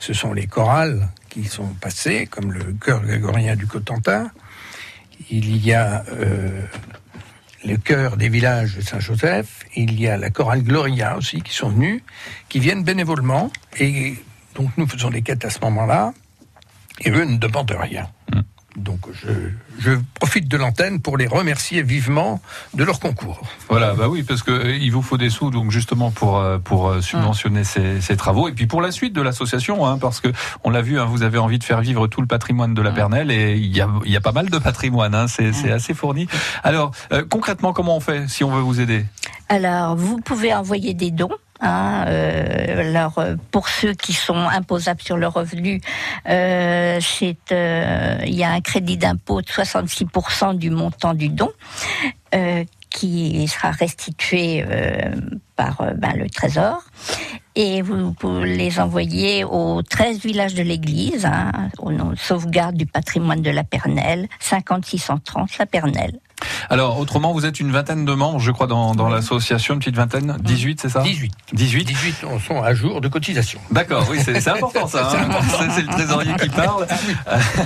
ce 0.00 0.12
sont 0.14 0.32
les 0.32 0.48
chorales 0.48 1.08
qui 1.28 1.44
sont 1.44 1.68
passées, 1.80 2.26
comme 2.26 2.50
le 2.52 2.72
chœur 2.84 3.02
grégorien 3.02 3.54
du 3.54 3.68
Cotentin. 3.68 4.32
Il 5.30 5.64
y 5.64 5.72
a 5.72 6.04
euh, 6.10 6.62
le 7.68 7.76
chœur 7.76 8.16
des 8.16 8.30
villages 8.30 8.76
de 8.76 8.80
Saint-Joseph. 8.80 9.60
Il 9.76 10.00
y 10.00 10.08
a 10.08 10.16
la 10.16 10.30
chorale 10.30 10.62
Gloria 10.62 11.16
aussi 11.16 11.42
qui 11.42 11.52
sont 11.52 11.68
venus, 11.68 12.02
qui 12.48 12.60
viennent 12.60 12.82
bénévolement. 12.82 13.50
Et 13.78 14.14
donc 14.54 14.70
nous 14.78 14.86
faisons 14.88 15.10
les 15.10 15.22
quêtes 15.22 15.44
à 15.44 15.50
ce 15.50 15.60
moment-là. 15.60 16.14
Et 17.00 17.10
eux 17.10 17.24
ne 17.24 17.36
demandent 17.36 17.76
rien. 17.78 18.08
Donc 18.78 19.00
je, 19.12 19.28
je 19.78 19.92
profite 20.14 20.48
de 20.48 20.56
l'antenne 20.56 21.00
pour 21.00 21.16
les 21.16 21.26
remercier 21.26 21.82
vivement 21.82 22.40
de 22.74 22.84
leur 22.84 23.00
concours. 23.00 23.40
Voilà, 23.68 23.94
bah 23.94 24.08
oui, 24.08 24.22
parce 24.22 24.42
que 24.42 24.50
euh, 24.50 24.76
il 24.76 24.90
vous 24.92 25.02
faut 25.02 25.18
des 25.18 25.30
sous, 25.30 25.50
donc 25.50 25.70
justement 25.70 26.10
pour 26.10 26.38
euh, 26.38 26.58
pour 26.58 26.88
euh, 26.88 27.00
subventionner 27.00 27.64
ces, 27.64 28.00
ces 28.00 28.16
travaux, 28.16 28.48
et 28.48 28.52
puis 28.52 28.66
pour 28.66 28.80
la 28.80 28.90
suite 28.90 29.12
de 29.12 29.20
l'association, 29.22 29.84
hein, 29.86 29.98
parce 29.98 30.20
que 30.20 30.28
on 30.64 30.70
l'a 30.70 30.82
vu, 30.82 30.98
hein, 30.98 31.04
vous 31.04 31.22
avez 31.22 31.38
envie 31.38 31.58
de 31.58 31.64
faire 31.64 31.80
vivre 31.80 32.06
tout 32.06 32.20
le 32.20 32.26
patrimoine 32.26 32.74
de 32.74 32.82
la 32.82 32.92
Pernelle, 32.92 33.30
et 33.30 33.56
il 33.56 33.76
y 33.76 33.80
a 33.80 33.88
il 34.04 34.12
y 34.12 34.16
a 34.16 34.20
pas 34.20 34.32
mal 34.32 34.48
de 34.48 34.58
patrimoine, 34.58 35.14
hein, 35.14 35.26
c'est 35.28 35.52
c'est 35.52 35.72
assez 35.72 35.94
fourni. 35.94 36.28
Alors 36.62 36.92
euh, 37.12 37.24
concrètement, 37.28 37.72
comment 37.72 37.96
on 37.96 38.00
fait 38.00 38.28
si 38.28 38.44
on 38.44 38.50
veut 38.50 38.62
vous 38.62 38.80
aider? 38.80 39.04
Alors, 39.50 39.96
vous 39.96 40.20
pouvez 40.20 40.52
envoyer 40.54 40.92
des 40.92 41.10
dons. 41.10 41.30
Alors, 41.60 43.18
euh, 43.18 43.36
pour 43.50 43.68
ceux 43.68 43.94
qui 43.94 44.12
sont 44.12 44.36
imposables 44.36 45.02
sur 45.02 45.16
le 45.16 45.26
revenu, 45.26 45.80
euh, 46.28 47.00
euh, 47.52 48.18
il 48.24 48.34
y 48.34 48.44
a 48.44 48.50
un 48.50 48.60
crédit 48.60 48.96
d'impôt 48.96 49.42
de 49.42 49.46
66% 49.46 50.56
du 50.56 50.70
montant 50.70 51.14
du 51.14 51.28
don 51.28 51.50
qui 52.90 53.46
sera 53.48 53.70
restitué 53.70 54.64
par 55.56 55.82
ben, 55.96 56.14
le 56.16 56.28
Trésor. 56.28 56.82
Et 57.54 57.82
vous 57.82 58.12
pouvez 58.12 58.56
les 58.56 58.80
envoyer 58.80 59.44
aux 59.44 59.82
13 59.82 60.20
villages 60.20 60.54
de 60.54 60.62
l'Église, 60.62 61.26
hein, 61.26 61.70
au 61.78 61.90
nom 61.90 62.10
de 62.10 62.16
sauvegarde 62.16 62.76
du 62.76 62.86
patrimoine 62.86 63.42
de 63.42 63.50
la 63.50 63.64
Pernelle, 63.64 64.28
5630 64.40 65.58
la 65.58 65.66
Pernelle. 65.66 66.18
Alors 66.70 66.98
autrement, 66.98 67.32
vous 67.32 67.46
êtes 67.46 67.60
une 67.60 67.70
vingtaine 67.72 68.04
de 68.04 68.12
membres, 68.12 68.40
je 68.40 68.50
crois, 68.50 68.66
dans, 68.66 68.94
dans 68.94 69.08
l'association, 69.08 69.74
une 69.74 69.80
petite 69.80 69.96
vingtaine, 69.96 70.36
18, 70.40 70.80
c'est 70.82 70.88
ça 70.88 71.02
18. 71.02 71.32
18 71.52 71.84
18 71.84 72.16
sont 72.46 72.62
à 72.62 72.74
jour 72.74 73.00
de 73.00 73.08
cotisation. 73.08 73.60
D'accord, 73.70 74.06
oui, 74.10 74.18
c'est 74.22 74.46
important 74.48 74.86
ça. 74.86 75.10
hein. 75.14 75.28
C'est 75.58 75.70
c'est 75.70 75.82
le 75.82 75.88
trésorier 75.88 76.32
qui 76.40 76.48
parle. 76.48 76.86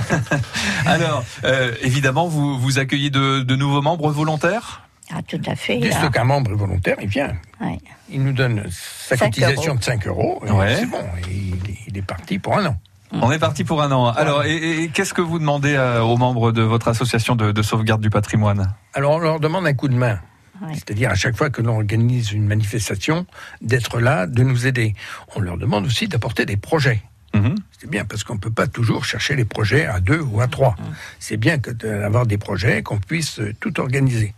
Alors, 0.85 1.23
euh, 1.43 1.73
évidemment, 1.81 2.27
vous, 2.27 2.57
vous 2.59 2.79
accueillez 2.79 3.09
de, 3.09 3.41
de 3.41 3.55
nouveaux 3.55 3.81
membres 3.81 4.09
volontaires 4.11 4.83
Ah, 5.13 5.21
tout 5.27 5.41
à 5.45 5.55
fait. 5.55 5.77
Dès 5.77 5.91
qu'un 6.11 6.23
membre 6.23 6.53
volontaire, 6.53 6.97
il 7.01 7.07
vient. 7.09 7.33
Ouais. 7.61 7.79
Il 8.09 8.23
nous 8.23 8.33
donne 8.33 8.65
sa 8.69 9.17
cotisation 9.17 9.71
euros. 9.71 9.79
de 9.79 9.83
5 9.83 10.07
euros. 10.07 10.43
Ouais. 10.49 10.75
C'est 10.79 10.85
bon, 10.85 11.03
il 11.29 11.97
est 11.97 12.01
parti 12.01 12.39
pour 12.39 12.57
un 12.57 12.65
an. 12.67 12.77
On 13.21 13.31
est 13.31 13.39
parti 13.39 13.63
pour 13.63 13.81
un 13.81 13.91
an. 13.91 14.07
Alors, 14.07 14.43
et, 14.43 14.83
et 14.83 14.89
qu'est-ce 14.89 15.13
que 15.13 15.21
vous 15.21 15.39
demandez 15.39 15.75
euh, 15.75 16.01
aux 16.01 16.17
membres 16.17 16.51
de 16.51 16.61
votre 16.61 16.87
association 16.87 17.35
de, 17.35 17.51
de 17.51 17.61
sauvegarde 17.61 18.01
du 18.01 18.09
patrimoine? 18.09 18.73
Alors 18.93 19.13
on 19.13 19.19
leur 19.19 19.39
demande 19.39 19.67
un 19.67 19.73
coup 19.73 19.87
de 19.87 19.95
main. 19.95 20.19
Ouais. 20.61 20.73
C'est-à-dire 20.73 21.11
à 21.11 21.15
chaque 21.15 21.35
fois 21.35 21.49
que 21.49 21.61
l'on 21.61 21.75
organise 21.75 22.31
une 22.31 22.45
manifestation, 22.45 23.25
d'être 23.61 23.99
là, 23.99 24.27
de 24.27 24.43
nous 24.43 24.67
aider. 24.67 24.95
On 25.35 25.41
leur 25.41 25.57
demande 25.57 25.85
aussi 25.85 26.07
d'apporter 26.07 26.45
des 26.45 26.57
projets. 26.57 27.01
Mhm. 27.33 27.55
C'est 27.79 27.89
bien 27.89 28.05
parce 28.05 28.23
qu'on 28.23 28.35
ne 28.35 28.39
peut 28.39 28.51
pas 28.51 28.67
toujours 28.67 29.05
chercher 29.05 29.35
les 29.35 29.45
projets 29.45 29.85
à 29.85 29.99
deux 29.99 30.21
ou 30.21 30.39
à 30.41 30.47
trois. 30.47 30.75
C'est 31.19 31.37
bien 31.37 31.57
que 31.57 31.71
d'avoir 31.71 32.25
des 32.27 32.37
projets, 32.37 32.83
qu'on 32.83 32.99
puisse 32.99 33.39
euh, 33.39 33.53
tout 33.59 33.79
organiser. 33.79 34.33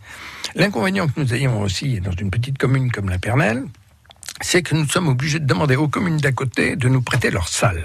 L'inconvénient 0.54 1.06
que 1.06 1.20
nous 1.20 1.34
ayons 1.34 1.60
aussi 1.60 2.00
dans 2.00 2.12
une 2.12 2.30
petite 2.30 2.56
commune 2.56 2.90
comme 2.90 3.10
la 3.10 3.18
Pernelle, 3.18 3.64
c'est 4.40 4.62
que 4.62 4.74
nous 4.74 4.88
sommes 4.88 5.08
obligés 5.08 5.38
de 5.38 5.46
demander 5.46 5.76
aux 5.76 5.88
communes 5.88 6.16
d'à 6.18 6.32
côté 6.32 6.76
de 6.76 6.88
nous 6.88 7.02
prêter 7.02 7.30
leur 7.30 7.48
salle. 7.48 7.84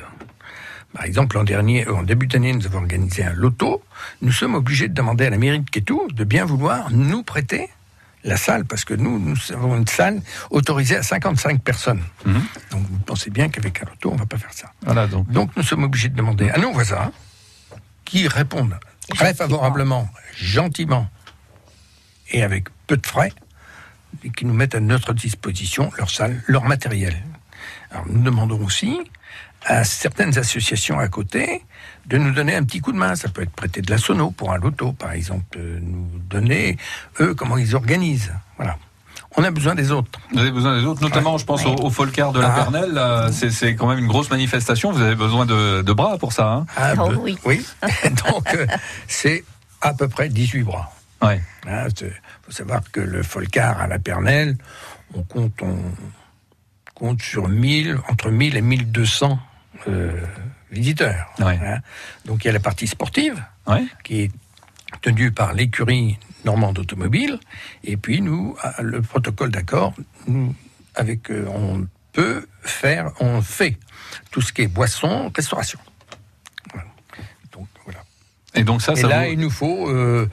Par 0.93 1.05
exemple, 1.05 1.37
en 1.37 1.43
dernier, 1.43 1.87
en 1.87 2.03
début 2.03 2.27
d'année, 2.27 2.53
nous 2.53 2.65
avons 2.65 2.79
organisé 2.79 3.23
un 3.23 3.33
loto. 3.33 3.83
Nous 4.21 4.31
sommes 4.31 4.55
obligés 4.55 4.89
de 4.89 4.93
demander 4.93 5.25
à 5.25 5.29
la 5.29 5.37
mairie 5.37 5.59
de 5.59 5.69
Kétou 5.69 6.07
de 6.11 6.23
bien 6.23 6.43
vouloir 6.45 6.91
nous 6.91 7.23
prêter 7.23 7.69
la 8.23 8.37
salle, 8.37 8.65
parce 8.65 8.85
que 8.85 8.93
nous, 8.93 9.17
nous 9.17 9.37
avons 9.51 9.75
une 9.77 9.87
salle 9.87 10.21
autorisée 10.51 10.97
à 10.97 11.03
55 11.03 11.61
personnes. 11.63 12.03
Mhm. 12.25 12.41
Donc, 12.71 12.85
vous 12.87 12.99
pensez 12.99 13.31
bien 13.31 13.49
qu'avec 13.49 13.81
un 13.81 13.85
loto, 13.85 14.11
on 14.11 14.13
ne 14.13 14.19
va 14.19 14.25
pas 14.27 14.37
faire 14.37 14.53
ça. 14.53 14.71
Voilà, 14.83 15.07
donc. 15.07 15.29
Donc, 15.31 15.49
nous 15.55 15.63
sommes 15.63 15.83
obligés 15.83 16.09
de 16.09 16.15
demander 16.15 16.49
à 16.49 16.57
nos 16.59 16.71
voisins 16.71 17.11
qui 18.05 18.27
répondent 18.27 18.77
très 19.09 19.27
Gentiment. 19.29 19.47
favorablement, 19.47 20.09
gentiment 20.35 21.09
et 22.29 22.43
avec 22.43 22.65
peu 22.85 22.97
de 22.97 23.07
frais, 23.07 23.33
et 24.23 24.29
qui 24.29 24.45
nous 24.45 24.53
mettent 24.53 24.75
à 24.75 24.79
notre 24.81 25.13
disposition 25.13 25.89
leur 25.97 26.09
salle, 26.09 26.43
leur 26.47 26.65
matériel. 26.65 27.15
Alors, 27.89 28.05
nous 28.07 28.21
demandons 28.21 28.63
aussi 28.63 28.99
à 29.65 29.83
certaines 29.83 30.37
associations 30.37 30.99
à 30.99 31.07
côté 31.07 31.63
de 32.07 32.17
nous 32.17 32.31
donner 32.31 32.55
un 32.55 32.63
petit 32.63 32.79
coup 32.81 32.91
de 32.91 32.97
main. 32.97 33.15
Ça 33.15 33.29
peut 33.29 33.43
être 33.43 33.51
prêter 33.51 33.81
de 33.81 33.91
la 33.91 33.97
sono 33.97 34.31
pour 34.31 34.51
un 34.51 34.57
loto, 34.57 34.91
par 34.93 35.11
exemple, 35.11 35.57
euh, 35.57 35.79
nous 35.81 36.07
donner, 36.29 36.77
eux, 37.19 37.35
comment 37.35 37.57
ils 37.57 37.75
organisent. 37.75 38.33
Voilà. 38.57 38.77
On 39.37 39.43
a 39.45 39.51
besoin 39.51 39.75
des 39.75 39.91
autres. 39.91 40.19
Vous 40.33 40.39
avez 40.39 40.51
besoin 40.51 40.77
des 40.77 40.85
autres, 40.85 41.01
notamment, 41.01 41.37
je 41.37 41.45
pense, 41.45 41.63
Ouais. 41.63 41.71
au, 41.79 41.85
au 41.85 41.89
Folcar 41.89 42.33
de 42.33 42.41
la 42.41 42.53
Ah. 42.53 42.63
Pernelle. 42.63 42.99
C'est 43.31 43.49
c'est 43.51 43.75
quand 43.75 43.87
même 43.87 43.99
une 43.99 44.07
grosse 44.07 44.29
manifestation. 44.29 44.91
Vous 44.91 45.01
avez 45.01 45.15
besoin 45.15 45.45
de, 45.45 45.81
de 45.83 45.93
bras 45.93 46.17
pour 46.17 46.33
ça. 46.33 46.51
Hein 46.51 46.65
Ah, 46.75 46.93
Oh, 46.97 47.07
peu- 47.09 47.15
oui. 47.45 47.65
Donc, 48.27 48.53
euh, 48.55 48.65
c'est 49.07 49.45
à 49.79 49.93
peu 49.93 50.09
près 50.09 50.27
18 50.27 50.63
bras. 50.63 50.91
ouais. 51.21 51.41
Il 51.65 52.11
faut 52.45 52.51
savoir 52.51 52.81
que 52.91 52.99
le 52.99 53.23
Folcar 53.23 53.79
à 53.79 53.87
la 53.87 53.99
Pernelle, 53.99 54.57
on 55.13 55.21
compte, 55.23 55.61
on 55.61 55.77
compte 56.95 57.21
sur 57.21 57.47
1000, 57.47 57.99
entre 58.09 58.31
1000 58.31 58.57
et 58.57 58.61
1200 58.61 59.39
euh, 59.87 60.11
visiteurs. 60.71 61.27
Ouais. 61.39 61.59
hein. 61.63 61.79
Donc 62.25 62.43
il 62.43 62.47
y 62.47 62.49
a 62.49 62.53
la 62.53 62.59
partie 62.59 62.87
sportive, 62.87 63.43
Ouais. 63.67 63.83
qui 64.03 64.21
est 64.21 64.31
tenu 65.01 65.31
par 65.31 65.53
l'écurie 65.53 66.17
normande 66.45 66.79
automobile. 66.79 67.39
Et 67.83 67.97
puis 67.97 68.21
nous, 68.21 68.57
le 68.79 69.01
protocole 69.01 69.51
d'accord, 69.51 69.93
nous, 70.27 70.55
avec, 70.95 71.29
euh, 71.31 71.45
on 71.47 71.87
peut 72.13 72.45
faire, 72.61 73.11
on 73.19 73.41
fait 73.41 73.77
tout 74.31 74.41
ce 74.41 74.51
qui 74.51 74.63
est 74.63 74.67
boisson, 74.67 75.31
restauration. 75.35 75.79
Voilà. 76.73 76.87
Donc 77.53 77.67
voilà. 77.85 78.03
Et 78.55 78.63
donc 78.63 78.81
ça, 78.81 78.93
Et 78.93 78.95
ça 78.97 79.07
là, 79.07 79.25
vous- 79.25 79.31
il 79.33 79.39
nous 79.39 79.49
faut 79.49 79.89
euh, 79.89 80.29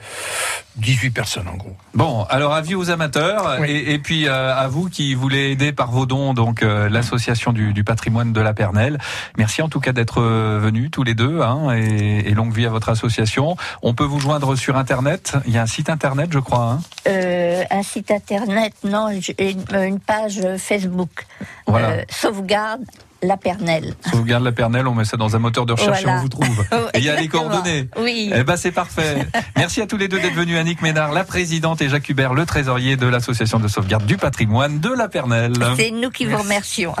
18 0.79 1.11
personnes 1.11 1.47
en 1.47 1.55
gros. 1.55 1.75
Bon, 1.93 2.23
alors 2.29 2.53
avis 2.53 2.75
aux 2.75 2.89
amateurs 2.89 3.57
Oui. 3.61 3.69
et, 3.69 3.93
et 3.93 3.99
puis 3.99 4.27
euh, 4.27 4.55
à 4.55 4.67
vous 4.67 4.89
qui 4.89 5.13
voulez 5.13 5.51
aider 5.51 5.71
par 5.71 5.91
vos 5.91 6.05
dons 6.05 6.33
donc 6.33 6.63
euh, 6.63 6.89
l'association 6.89 7.51
du, 7.53 7.73
du 7.73 7.83
patrimoine 7.83 8.33
de 8.33 8.41
la 8.41 8.53
Pernelle. 8.53 8.97
Merci 9.37 9.61
en 9.61 9.69
tout 9.69 9.79
cas 9.79 9.91
d'être 9.91 10.21
euh, 10.21 10.59
venus 10.61 10.89
tous 10.91 11.03
les 11.03 11.13
deux 11.13 11.41
hein, 11.41 11.75
et, 11.75 12.29
et 12.29 12.33
longue 12.33 12.53
vie 12.53 12.65
à 12.65 12.69
votre 12.69 12.89
association. 12.89 13.55
On 13.81 13.93
peut 13.93 14.03
vous 14.05 14.19
joindre 14.19 14.55
sur 14.55 14.77
internet. 14.77 15.33
Il 15.45 15.53
y 15.53 15.57
a 15.57 15.61
un 15.61 15.67
site 15.67 15.89
internet, 15.89 16.29
je 16.31 16.39
crois. 16.39 16.71
Hein. 16.73 16.81
Euh, 17.07 17.63
un 17.69 17.83
site 17.83 18.11
internet, 18.11 18.73
non, 18.83 19.09
une, 19.09 19.21
une 19.73 19.99
page 19.99 20.39
Facebook. 20.57 21.25
Voilà. 21.67 21.89
Euh, 21.89 22.01
sauvegarde 22.09 22.81
la 23.21 23.35
Pernelle. 23.35 23.95
Sauvegarde 24.09 24.45
la 24.45 24.53
Pernelle, 24.53 24.87
on 24.87 24.95
met 24.95 25.03
ça 25.03 25.17
dans 25.17 25.35
un 25.35 25.39
moteur 25.39 25.65
de 25.65 25.73
recherche 25.73 26.03
Voilà. 26.03 26.15
et 26.15 26.19
on 26.19 26.21
vous 26.21 26.29
trouve. 26.29 26.65
Et 26.93 26.99
il 26.99 27.03
y 27.03 27.09
a 27.09 27.19
les 27.19 27.27
coordonnées. 27.27 27.89
Oui. 27.99 28.31
Eh 28.33 28.43
ben 28.45 28.55
c'est 28.55 28.71
parfait. 28.71 29.27
Merci 29.57 29.81
à 29.81 29.87
tous 29.87 29.97
les 29.97 30.07
deux 30.07 30.21
d'être 30.21 30.35
venus. 30.35 30.57
Annick 30.69 30.83
Ménard, 30.83 31.13
la 31.13 31.23
présidente, 31.23 31.81
et 31.81 31.89
Jacques 31.89 32.07
Hubert, 32.09 32.35
le 32.35 32.45
trésorier 32.45 32.95
de 32.95 33.07
l'association 33.07 33.57
de 33.57 33.67
sauvegarde 33.67 34.05
du 34.05 34.17
patrimoine 34.17 34.79
de 34.79 34.93
la 34.93 35.07
Pernelle. 35.07 35.53
C'est 35.75 35.89
nous 35.89 36.11
qui 36.11 36.25
vous 36.25 36.37
remercions. 36.37 36.93